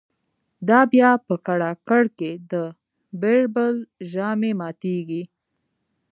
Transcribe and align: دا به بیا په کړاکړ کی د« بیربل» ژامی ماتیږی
دا 0.69 0.79
به 0.83 0.89
بیا 0.91 1.11
په 1.27 1.35
کړاکړ 1.47 2.03
کی 2.17 2.31
د« 2.51 2.53
بیربل» 3.21 3.75
ژامی 4.11 4.51
ماتیږی 4.59 5.23